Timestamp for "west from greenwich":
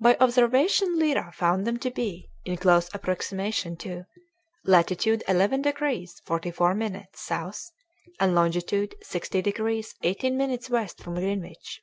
10.70-11.82